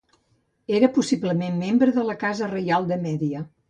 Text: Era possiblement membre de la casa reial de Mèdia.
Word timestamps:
Era 0.77 0.89
possiblement 0.95 1.61
membre 1.67 1.97
de 2.01 2.09
la 2.11 2.19
casa 2.27 2.53
reial 2.59 2.93
de 2.93 3.03
Mèdia. 3.09 3.49